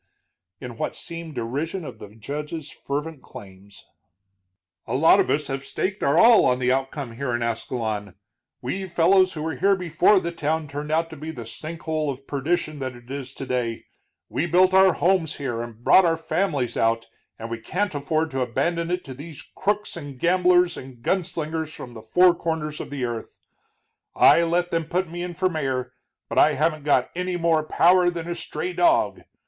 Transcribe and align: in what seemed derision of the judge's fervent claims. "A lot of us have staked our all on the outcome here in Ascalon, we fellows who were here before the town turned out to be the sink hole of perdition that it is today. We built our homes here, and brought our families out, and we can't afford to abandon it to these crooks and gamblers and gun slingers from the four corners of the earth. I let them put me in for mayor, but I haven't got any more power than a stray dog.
in 0.59 0.77
what 0.77 0.95
seemed 0.95 1.35
derision 1.35 1.85
of 1.85 1.99
the 1.99 2.07
judge's 2.15 2.71
fervent 2.71 3.21
claims. 3.21 3.85
"A 4.87 4.95
lot 4.95 5.19
of 5.19 5.29
us 5.29 5.45
have 5.45 5.63
staked 5.63 6.01
our 6.01 6.17
all 6.17 6.43
on 6.47 6.57
the 6.57 6.71
outcome 6.71 7.11
here 7.17 7.35
in 7.35 7.43
Ascalon, 7.43 8.15
we 8.63 8.87
fellows 8.87 9.33
who 9.33 9.43
were 9.43 9.57
here 9.57 9.75
before 9.75 10.19
the 10.19 10.31
town 10.31 10.67
turned 10.67 10.91
out 10.91 11.11
to 11.11 11.15
be 11.15 11.29
the 11.29 11.45
sink 11.45 11.83
hole 11.83 12.09
of 12.09 12.25
perdition 12.25 12.79
that 12.79 12.95
it 12.95 13.11
is 13.11 13.31
today. 13.31 13.85
We 14.27 14.47
built 14.47 14.73
our 14.73 14.93
homes 14.93 15.35
here, 15.35 15.61
and 15.61 15.83
brought 15.83 16.03
our 16.03 16.17
families 16.17 16.75
out, 16.75 17.05
and 17.37 17.51
we 17.51 17.59
can't 17.59 17.93
afford 17.93 18.31
to 18.31 18.41
abandon 18.41 18.89
it 18.89 19.03
to 19.03 19.13
these 19.13 19.43
crooks 19.53 19.95
and 19.95 20.17
gamblers 20.17 20.77
and 20.77 21.03
gun 21.03 21.23
slingers 21.23 21.71
from 21.71 21.93
the 21.93 22.01
four 22.01 22.33
corners 22.33 22.81
of 22.81 22.89
the 22.89 23.05
earth. 23.05 23.39
I 24.15 24.41
let 24.41 24.71
them 24.71 24.85
put 24.85 25.11
me 25.11 25.21
in 25.21 25.35
for 25.35 25.47
mayor, 25.47 25.93
but 26.27 26.39
I 26.39 26.53
haven't 26.53 26.85
got 26.85 27.11
any 27.15 27.37
more 27.37 27.61
power 27.63 28.09
than 28.09 28.27
a 28.27 28.33
stray 28.33 28.73
dog. 28.73 29.21